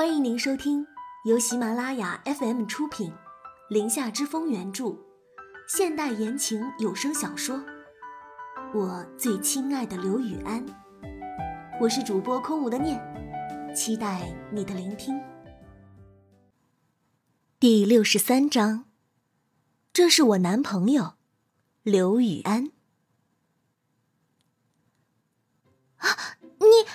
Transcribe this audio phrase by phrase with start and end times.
[0.00, 0.86] 欢迎您收听
[1.26, 3.10] 由喜马拉雅 FM 出品，
[3.68, 4.96] 《林下之风》原著，
[5.68, 7.58] 现代言情有声小说
[8.72, 10.66] 《我最亲爱的刘雨安》。
[11.78, 12.98] 我是主播空无的念，
[13.76, 15.20] 期待你的聆听。
[17.58, 18.86] 第六十三章，
[19.92, 21.16] 这是我男朋友
[21.82, 22.72] 刘雨安。
[25.98, 26.88] 啊，你，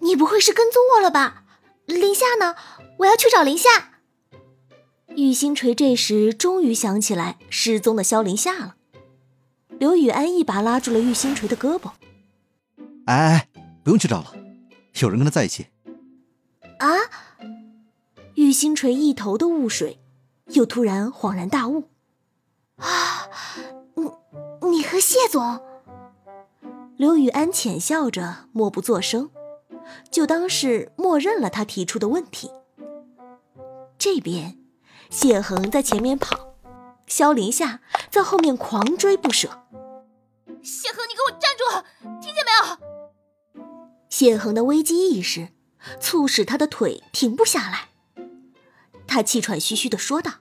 [0.00, 1.41] 你不会是跟踪我了吧？
[2.00, 2.54] 林夏呢？
[2.98, 3.90] 我要去找林夏。
[5.16, 8.76] 玉星锤这时终于想起来失踪的萧林夏了。
[9.78, 11.90] 刘雨安一把拉住了玉星锤的胳膊
[13.06, 13.48] ：“哎哎，
[13.82, 14.32] 不用去找了，
[15.00, 15.66] 有人跟他在一起。”
[16.78, 16.88] 啊！
[18.34, 20.00] 玉星锤一头的雾水，
[20.46, 21.90] 又突然恍然大悟
[22.76, 23.28] ：“啊，
[23.94, 25.60] 你你和谢总？”
[26.96, 29.30] 刘雨安浅笑着，默不作声。
[30.10, 32.50] 就当是默认了他提出的问题。
[33.98, 34.58] 这边，
[35.10, 36.54] 谢恒在前面跑，
[37.06, 37.80] 萧林夏
[38.10, 39.48] 在后面狂追不舍。
[40.62, 41.64] 谢恒，你给我站住！
[42.20, 43.62] 听见没有？
[44.08, 45.48] 谢恒的危机意识
[46.00, 47.88] 促使他的腿停不下来。
[49.06, 50.32] 他气喘吁吁的说道：“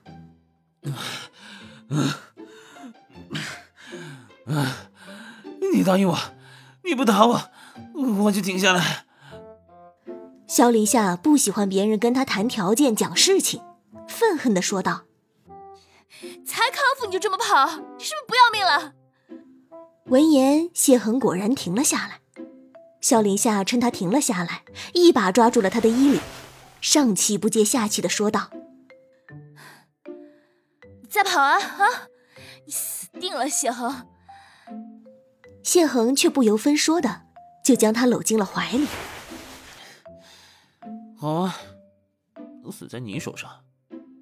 [5.73, 6.17] 你答应我，
[6.83, 7.49] 你不打我，
[8.23, 9.05] 我就停下来。”
[10.51, 13.63] 萧林夏不喜欢别人跟他谈条件、讲事情，
[14.05, 15.03] 愤恨的说道
[16.45, 18.91] ：“才康复你就这么跑，你是不是不要命了？”
[20.11, 22.19] 闻言，谢恒果然停了下来。
[22.99, 26.19] 萧林夏趁他停了下来，一把抓住了他的衣领，
[26.81, 28.49] 上气不接下气的说道
[31.09, 32.09] ：“再跑啊啊！
[32.65, 34.05] 你死定了，谢恒！”
[35.63, 37.21] 谢恒却不由分说的
[37.63, 38.89] 就将他搂进了怀里。
[41.21, 41.55] 好啊，
[42.63, 43.47] 都死在你手上，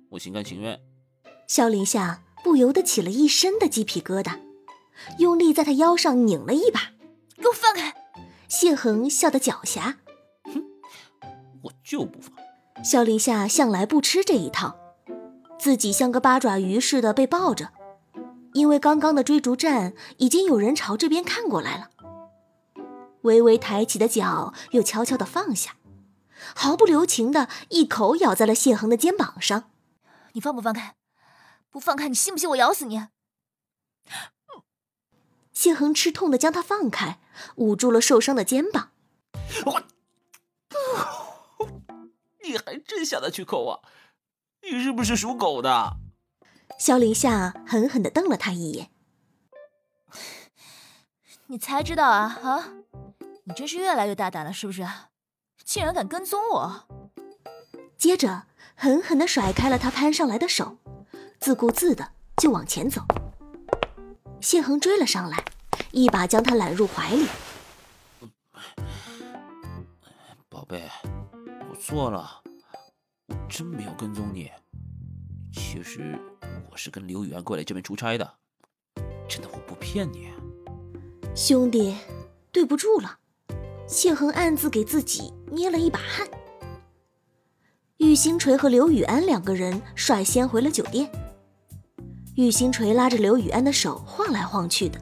[0.10, 0.78] 我心甘情愿。
[1.48, 4.38] 萧林夏不由得起了一身的鸡皮疙瘩，
[5.18, 6.92] 用力在他腰上拧了一把，
[7.38, 7.96] 给我放开！
[8.50, 9.96] 谢恒笑得狡黠，
[10.44, 10.62] 哼，
[11.62, 12.34] 我就不放。
[12.84, 14.78] 萧林夏向来不吃这一套，
[15.58, 17.70] 自己像个八爪鱼似的被抱着，
[18.52, 21.92] 因为刚刚的追逐战已经有人朝这边看过来了，
[23.22, 25.78] 微微抬起的脚又悄悄地放下。
[26.56, 29.72] 毫不留情的一口咬在了谢恒的肩膀上，
[30.34, 30.96] 你放不放开？
[31.70, 33.08] 不放开，你信不信我咬死你？
[35.54, 37.20] 谢恒吃痛的将他放开，
[37.56, 38.92] 捂住了受伤的肩膀。
[39.66, 39.84] 我，
[42.44, 43.80] 你还真下得去口啊？
[44.62, 45.98] 你是不是属狗的？
[46.78, 48.90] 萧凌夏狠狠的瞪了他一眼。
[51.48, 52.74] 你才知道啊啊！
[53.44, 54.88] 你真是越来越大胆了，是不是？
[55.64, 56.88] 竟然敢跟踪我！
[57.98, 58.44] 接着
[58.76, 60.78] 狠狠地甩开了他攀上来的手，
[61.40, 63.04] 自顾自的就往前走。
[64.42, 65.44] 谢恒追了上来，
[65.92, 67.28] 一把将他揽入怀里。
[70.48, 70.90] 宝贝，
[71.70, 72.42] 我错了，
[73.28, 74.50] 我真没有跟踪你。
[75.52, 76.18] 其实
[76.72, 78.34] 我是跟刘雨安过来这边出差的，
[79.28, 80.32] 真的，我不骗你。
[81.36, 81.96] 兄弟，
[82.52, 83.20] 对不住了。
[83.90, 86.28] 谢恒暗自给自己捏了一把汗。
[87.98, 91.10] 玉星锤和刘雨安两个人率先回了酒店。
[92.36, 95.02] 玉星锤拉着刘雨安的手晃来晃去的，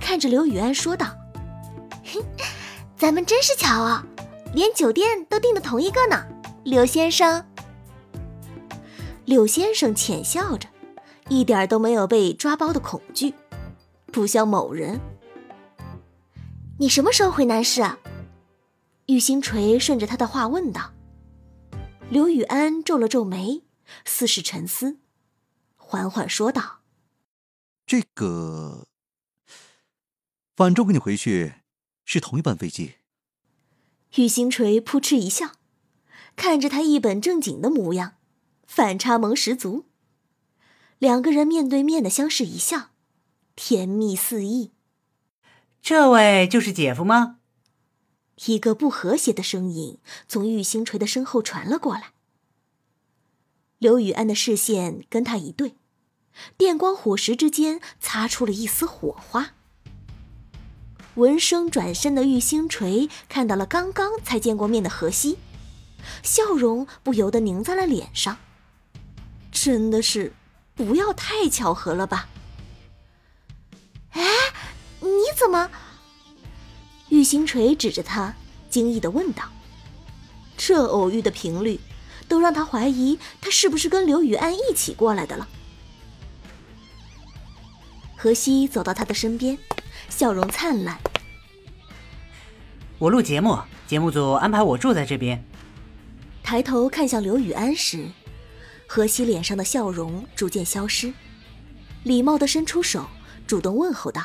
[0.00, 1.14] 看着刘雨安说道
[2.96, 4.04] ：“咱们真是巧啊，
[4.54, 6.24] 连酒店都订的同一个呢。”
[6.64, 7.44] 刘先生。
[9.26, 10.66] 柳先生浅笑着，
[11.28, 13.34] 一点都没有被抓包的恐惧，
[14.10, 14.98] 不像某人。
[16.78, 17.98] 你什么时候回南市啊？
[19.06, 20.92] 玉星锤顺着他的话问道。
[22.10, 23.62] 刘雨安皱了皱眉，
[24.04, 24.98] 似是沉思，
[25.76, 26.80] 缓缓说道
[27.86, 28.86] ：“这个，
[30.56, 31.54] 反正跟你回去
[32.04, 32.94] 是同一班飞机。”
[34.16, 35.52] 玉星锤扑哧一笑，
[36.34, 38.14] 看着他一本正经的模样，
[38.66, 39.86] 反差萌十足。
[40.98, 42.90] 两个人面对面的相视一笑，
[43.54, 44.72] 甜蜜四溢。
[45.82, 47.38] 这位就是姐夫吗？
[48.44, 49.98] 一个不和谐的声音
[50.28, 52.12] 从玉星锤的身后传了过来。
[53.78, 55.76] 刘雨安的视线跟他一对，
[56.56, 59.54] 电光火石之间擦出了一丝火花。
[61.14, 65.38] 闻声转身的玉星锤看到了刚刚才见过面的何西，
[66.22, 68.36] 笑容不由得凝在了脸上。
[69.50, 70.34] 真的是，
[70.74, 72.28] 不要太巧合了吧？
[74.10, 74.22] 哎。
[74.98, 75.70] 你怎么？
[77.26, 78.32] 玉星锤指着他，
[78.70, 79.42] 惊异的问道
[80.56, 81.80] ：“这偶遇的频率，
[82.28, 85.48] 都让他怀疑他是不是跟刘雨安一起过来的了。
[88.16, 89.58] 何西走到他的身边，
[90.08, 91.00] 笑容灿烂。
[92.96, 93.58] 我录节目，
[93.88, 95.44] 节目组安排我住在这边。
[96.44, 98.06] 抬头看向刘雨安时，
[98.86, 101.12] 何西脸上的笑容逐渐消失，
[102.04, 103.04] 礼貌的伸出手，
[103.48, 104.22] 主动问候道：“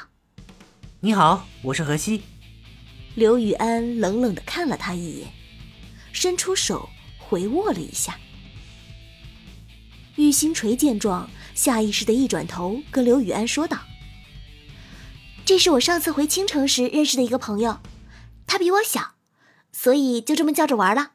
[1.01, 2.21] 你好，我是何西。”
[3.13, 5.27] 刘雨安冷冷的看了他一眼，
[6.13, 8.17] 伸出手回握了一下。
[10.15, 13.79] 玉星锤见状，下意识的一转头，跟刘雨安说道
[15.43, 17.81] ：“这是我上次回青城时认识的一个朋友，
[18.47, 19.15] 他比我小，
[19.73, 21.11] 所以就这么叫着玩了。”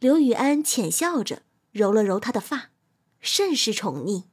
[0.00, 1.42] 刘雨安浅笑着
[1.72, 2.70] 揉了揉他的发，
[3.20, 4.24] 甚是宠溺。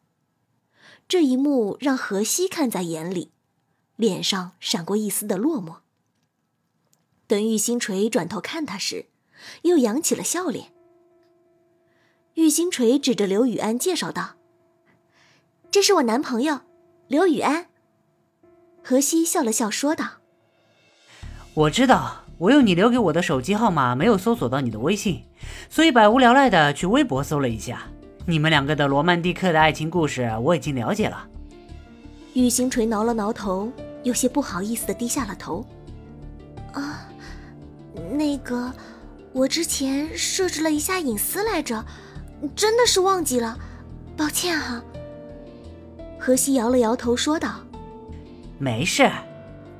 [1.09, 3.32] 这一幕让何西看在眼里。
[4.03, 5.77] 脸上闪过一丝的落寞。
[7.25, 9.05] 等玉星锤转头看他时，
[9.61, 10.73] 又扬起了笑脸。
[12.33, 14.35] 玉星锤指着刘雨安介绍道
[15.71, 16.59] ：“这是我男朋友，
[17.07, 17.67] 刘雨安。”
[18.83, 20.15] 何西笑了笑说道
[21.55, 25.23] ：“我知道，我用你留给我的手机号码没有搜索到你的微信，
[25.69, 27.83] 所以百无聊赖的去微博搜了一下，
[28.27, 31.29] 你们两个的罗曼蒂克的爱情故事我已经了解了。”
[32.33, 33.71] 玉星锤挠了挠头，
[34.03, 35.65] 有些不好意思的低下了头。
[36.73, 37.07] 啊，
[38.11, 38.71] 那个，
[39.31, 41.83] 我之前设置了一下隐私来着，
[42.55, 43.57] 真的是忘记了，
[44.15, 44.83] 抱歉哈。
[46.19, 47.61] 何西摇了摇头说道
[48.59, 49.09] ：“没事。”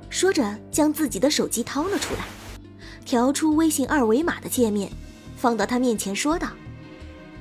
[0.10, 2.20] 说着将自己的手机掏了出来，
[3.04, 4.92] 调出微信二维码的界面，
[5.36, 6.50] 放到他面前说道：“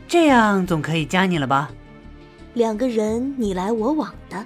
[0.08, 1.70] 这样总可以加你了吧？”
[2.54, 4.44] 两个人你来我往的。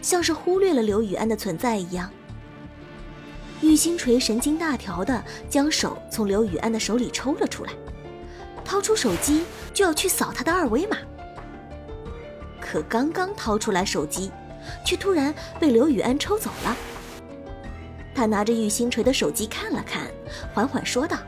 [0.00, 2.10] 像是忽略了刘雨安的存在一样，
[3.62, 7.72] 玉星锤神经大条的将手从刘雨安的手里抽了出来，
[8.64, 10.96] 掏出手机就要去扫他的二维码。
[12.60, 14.30] 可刚刚掏出来手机，
[14.84, 16.76] 却突然被刘雨安抽走了。
[18.14, 20.06] 他拿着玉星锤的手机看了看，
[20.52, 21.18] 缓缓说道：“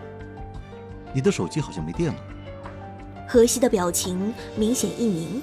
[1.13, 2.19] 你的手机好像没电了。”
[3.29, 5.43] 何西的表情明显一凝，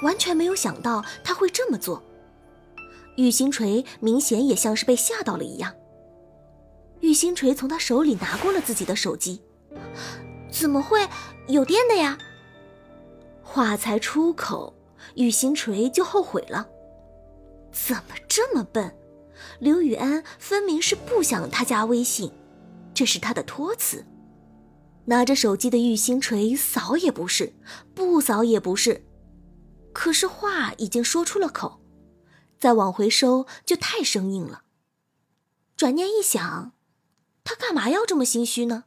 [0.00, 2.02] 完全没有想到他会这么做。
[3.16, 5.74] 玉星锤明显也像是被吓到了一样。
[7.00, 9.42] 玉星锤从他手里拿过了自己的手机，
[10.50, 11.06] 怎么会
[11.48, 12.16] 有电的呀？
[13.42, 14.72] 话才出口，
[15.16, 16.68] 玉星锤就后悔了。
[17.72, 18.94] 怎么这么笨？
[19.58, 22.30] 刘雨安分明是不想他加微信，
[22.94, 24.06] 这是他的托词。
[25.06, 27.52] 拿着手机的玉星锤扫也不是，
[27.92, 29.04] 不扫也不是，
[29.92, 31.81] 可是话已经说出了口。
[32.62, 34.62] 再往回收就太生硬了。
[35.74, 36.70] 转念一想，
[37.42, 38.84] 他干嘛要这么心虚呢？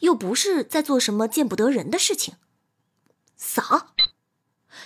[0.00, 2.36] 又不是在做什么见不得人的事情。
[3.36, 3.88] 扫。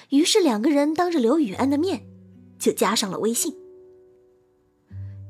[0.09, 2.05] 于是两个人当着刘雨安的面，
[2.59, 3.57] 就加上了微信。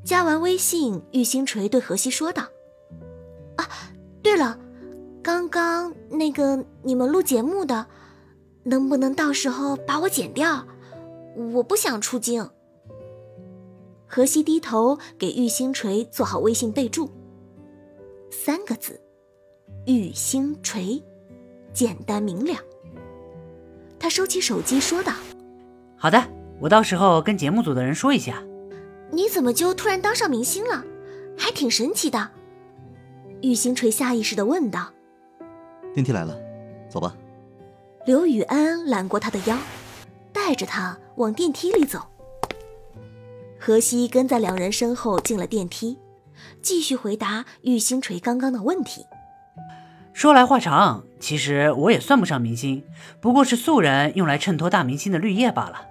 [0.03, 2.49] 加完微信，玉星锤对何西说道
[3.61, 3.69] ：“啊，
[4.23, 4.59] 对了，
[5.23, 7.89] 刚刚那个你们录节目的，
[8.65, 10.67] 能不能到时候把我剪掉？
[11.53, 12.49] 我不想出镜。”
[14.07, 17.11] 何西低头给玉星锤做好微信备注。
[18.31, 19.01] 三个字：
[19.87, 21.03] 玉星锤，
[21.73, 22.55] 简单明了。
[23.99, 25.13] 他收起手机说道
[25.97, 26.23] ：“好的，
[26.61, 28.43] 我到时候跟节目组的人说一下。”
[29.11, 30.85] 你怎么就突然当上明星了？
[31.39, 32.31] 还挺神奇的。
[33.43, 34.93] 玉星锤下意识的问道
[35.95, 36.37] ：“电梯来了，
[36.89, 37.17] 走吧。”
[38.07, 39.59] 刘雨安揽过他的腰，
[40.33, 42.01] 带着他往电梯里走。
[43.59, 45.99] 何西跟在两人身后进了电梯，
[46.63, 49.05] 继续回答玉星锤刚刚的问题。
[50.13, 52.83] 说来话长，其实我也算不上明星，
[53.21, 55.87] 不过是素人用来衬托大明星的绿叶罢了。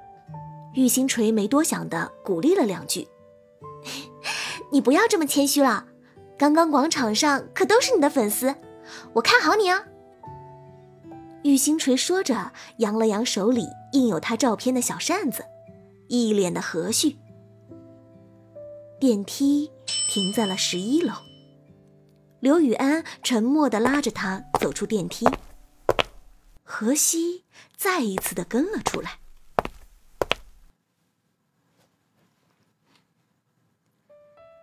[0.73, 3.07] 玉星锤没多想的鼓励了两句
[4.71, 5.85] ：“你不要这么谦虚了，
[6.37, 8.55] 刚刚广场上可都是你的粉丝，
[9.13, 9.83] 我看好你啊。”
[11.43, 15.45] 玉星锤说着，扬了扬手里印有他照片的小扇子，
[16.07, 17.15] 一脸的和煦。
[18.97, 21.13] 电梯停在了十一楼，
[22.39, 25.27] 刘雨安沉默的拉着他走出电梯，
[26.63, 27.43] 何西
[27.75, 29.19] 再一次的跟了出来。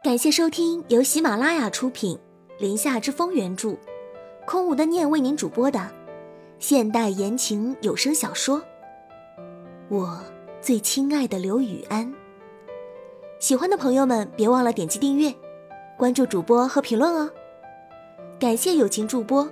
[0.03, 2.17] 感谢收听由喜马拉雅出品，
[2.59, 3.77] 《林下之风》原著，
[4.47, 5.93] 空无的念为您主播的
[6.59, 8.61] 现代言情有声小说
[9.91, 10.25] 《我
[10.63, 12.11] 最亲爱的刘雨安》。
[13.43, 15.35] 喜欢的朋友们，别忘了点击订阅、
[15.99, 17.29] 关注主播和评论哦！
[18.39, 19.51] 感谢友情助播，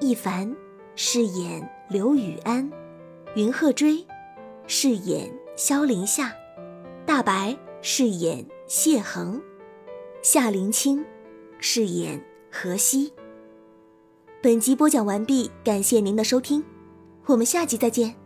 [0.00, 0.54] 一凡
[0.96, 2.70] 饰演刘雨安，
[3.34, 4.06] 云鹤追
[4.66, 6.30] 饰演萧凌夏，
[7.06, 9.40] 大白饰演谢恒，
[10.20, 11.02] 夏林清
[11.58, 13.14] 饰演何西。
[14.42, 16.62] 本集播讲完毕，感谢您的收听，
[17.24, 18.19] 我们下集再见。